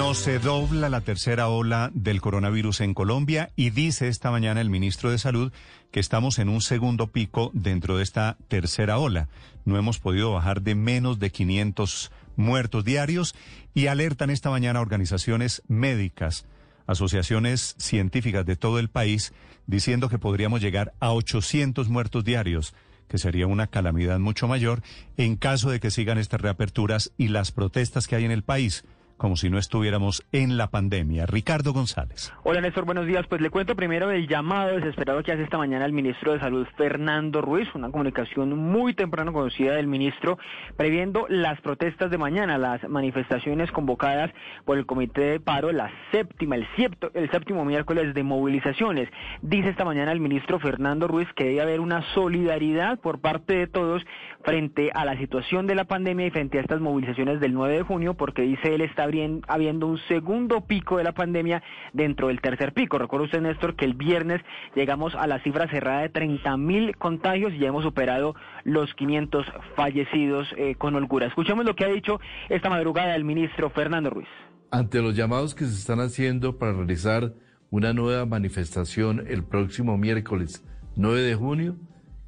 [0.00, 4.70] No se dobla la tercera ola del coronavirus en Colombia y dice esta mañana el
[4.70, 5.52] ministro de Salud
[5.90, 9.28] que estamos en un segundo pico dentro de esta tercera ola.
[9.66, 13.34] No hemos podido bajar de menos de 500 muertos diarios
[13.74, 16.46] y alertan esta mañana organizaciones médicas,
[16.86, 19.34] asociaciones científicas de todo el país
[19.66, 22.72] diciendo que podríamos llegar a 800 muertos diarios
[23.06, 24.82] que sería una calamidad mucho mayor
[25.18, 28.82] en caso de que sigan estas reaperturas y las protestas que hay en el país
[29.20, 31.26] como si no estuviéramos en la pandemia.
[31.26, 32.32] Ricardo González.
[32.42, 33.26] Hola Néstor, buenos días.
[33.28, 36.66] Pues le cuento primero el llamado desesperado que hace esta mañana el ministro de Salud,
[36.78, 40.38] Fernando Ruiz, una comunicación muy temprano conocida del ministro,
[40.78, 44.30] previendo las protestas de mañana, las manifestaciones convocadas
[44.64, 46.66] por el Comité de Paro, la séptima, el,
[47.12, 49.10] el séptimo miércoles de movilizaciones.
[49.42, 53.66] Dice esta mañana el ministro Fernando Ruiz que debe haber una solidaridad por parte de
[53.66, 54.02] todos
[54.44, 57.82] frente a la situación de la pandemia y frente a estas movilizaciones del 9 de
[57.82, 59.09] junio, porque dice él está
[59.48, 62.98] habiendo un segundo pico de la pandemia dentro del tercer pico.
[62.98, 64.40] Recuerda usted, Néstor, que el viernes
[64.74, 70.48] llegamos a la cifra cerrada de 30 mil contagios y hemos superado los 500 fallecidos
[70.56, 71.26] eh, con holgura.
[71.26, 74.28] Escuchemos lo que ha dicho esta madrugada el ministro Fernando Ruiz.
[74.70, 77.32] Ante los llamados que se están haciendo para realizar
[77.70, 80.64] una nueva manifestación el próximo miércoles
[80.96, 81.76] 9 de junio,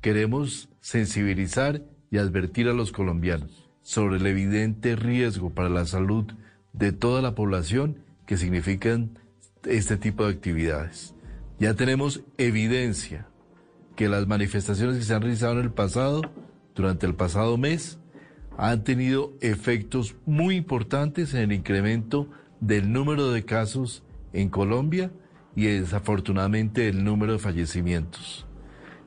[0.00, 6.32] queremos sensibilizar y advertir a los colombianos sobre el evidente riesgo para la salud
[6.72, 9.18] de toda la población que significan
[9.64, 11.14] este tipo de actividades.
[11.58, 13.28] Ya tenemos evidencia
[13.96, 16.22] que las manifestaciones que se han realizado en el pasado,
[16.74, 17.98] durante el pasado mes,
[18.56, 22.28] han tenido efectos muy importantes en el incremento
[22.60, 25.10] del número de casos en Colombia
[25.54, 28.46] y desafortunadamente el número de fallecimientos.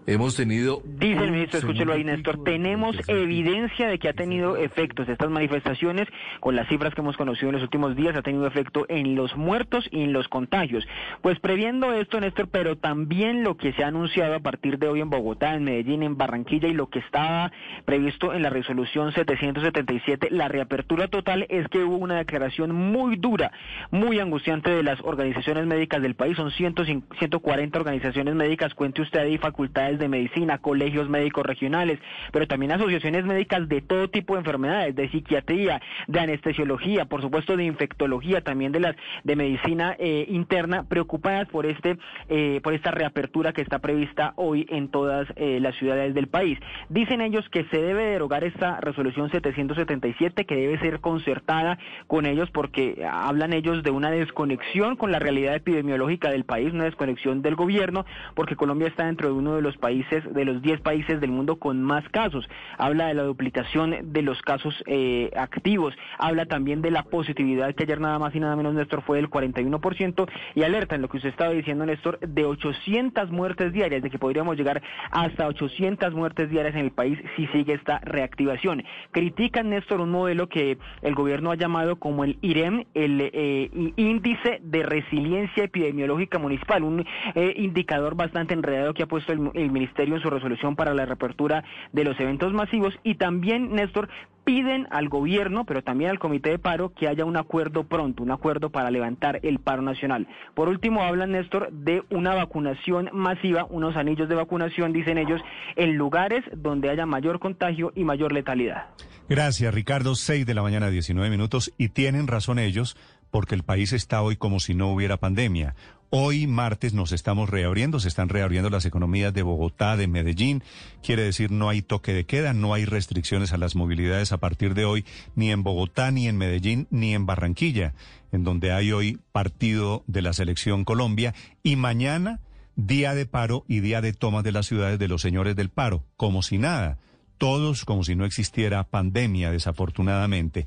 [0.08, 0.82] Hemos tenido...
[0.86, 6.08] Dice el ministro, escúchelo ahí, Néstor, tenemos evidencia de que ha tenido efectos estas manifestaciones,
[6.40, 9.36] con las cifras que hemos conocido en los últimos días, ha tenido efecto en los
[9.36, 10.88] muertos y en los contagios.
[11.24, 15.02] Pues previendo esto, Néstor, pero también lo que se ha anunciado a partir de hoy
[15.02, 17.52] en Bogotá, en Medellín, en Barranquilla y lo que estaba
[17.86, 23.52] previsto en la resolución 777, la reapertura total es que hubo una declaración muy dura,
[23.90, 29.40] muy angustiante de las organizaciones médicas del país, son 140 organizaciones médicas, cuente usted ahí,
[29.40, 32.00] facultades de medicina, colegios médicos regionales,
[32.32, 37.58] pero también asociaciones médicas de todo tipo de enfermedades, de psiquiatría, de anestesiología, por supuesto
[37.58, 41.98] de infectología, también de las de medicina eh, interna, preocupadas por este
[42.30, 46.60] eh, por esta reapertura que está prevista hoy en todas eh, las ciudades del país.
[46.90, 51.78] Dicen ellos que se debe derogar esta resolución 777 que debe ser concertada
[52.08, 56.86] con ellos porque hablan ellos de una desconexión con la realidad epidemiológica del país, una
[56.86, 60.82] desconexión del gobierno, porque Colombia está dentro de uno de los países, de los 10
[60.82, 62.50] países del mundo con más casos.
[62.80, 65.94] Habla de la duplicación de los casos eh, activos.
[66.18, 69.30] Habla también de la positividad que ayer nada más y nada menos, Néstor, fue del
[69.30, 74.10] 41% y alerta en lo que usted estaba diciendo, Néstor, de 800 muertes diarias, de
[74.10, 74.82] que podríamos llegar
[75.12, 78.84] hasta 800 muertes diarias en el país si sigue esta reactivación.
[79.12, 84.62] Critican, Néstor, un modelo que el gobierno ha llamado como el IREM, el eh, Índice
[84.64, 90.16] de Resiliencia Epidemiológica Municipal, un eh, indicador bastante enredado que ha puesto el, el ministerio
[90.16, 94.10] en su resolución para la reapertura de los eventos masivos y también, Néstor,
[94.46, 98.32] piden al gobierno, pero también al comité de paro, que haya un acuerdo pronto, un
[98.32, 100.28] acuerdo para levantar el paro nacional.
[100.54, 105.42] Por último, hablan, Néstor, de una vacunación masiva, unos anillos de vacunación, dicen ellos,
[105.76, 108.86] en lugares donde haya mayor contagio y mayor letalidad.
[109.28, 110.14] Gracias, Ricardo.
[110.14, 111.74] Seis de la mañana, 19 minutos.
[111.80, 112.96] Y tienen razón ellos,
[113.32, 115.74] porque el país está hoy como si no hubiera pandemia.
[116.18, 120.64] Hoy, martes, nos estamos reabriendo, se están reabriendo las economías de Bogotá, de Medellín.
[121.04, 124.76] Quiere decir, no hay toque de queda, no hay restricciones a las movilidades a partir
[124.76, 125.04] de hoy,
[125.36, 127.96] ni en Bogotá, ni en Medellín, ni en Barranquilla,
[128.32, 131.36] en donde hay hoy partido de la selección Colombia.
[131.64, 132.40] Y mañana,
[132.78, 136.06] día de paro y día de toma de las ciudades de los señores del paro,
[136.16, 136.98] como si nada.
[137.38, 140.66] Todos como si no existiera pandemia, desafortunadamente.